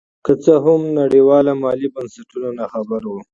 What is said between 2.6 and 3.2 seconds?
خبره